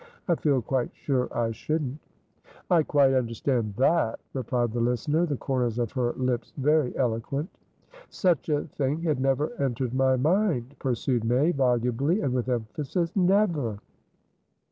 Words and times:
I 0.27 0.33
feel 0.33 0.63
quite 0.63 0.89
sure 0.95 1.27
I 1.31 1.51
shouldn't." 1.51 1.99
"I 2.71 2.81
quite 2.81 3.13
understand 3.13 3.75
that," 3.77 4.19
replied 4.33 4.71
the 4.73 4.79
listener, 4.81 5.27
the 5.27 5.37
corners 5.37 5.77
of 5.77 5.91
her 5.91 6.13
lips 6.13 6.53
very 6.57 6.97
eloquent. 6.97 7.47
"Such 8.09 8.49
a 8.49 8.63
thing 8.63 9.03
had 9.03 9.19
never 9.21 9.51
entered 9.63 9.93
my 9.93 10.15
mind," 10.15 10.75
pursued 10.79 11.23
May, 11.23 11.51
volubly 11.51 12.19
and 12.21 12.33
with 12.33 12.49
emphasis. 12.49 13.15
"Never!" 13.15 13.77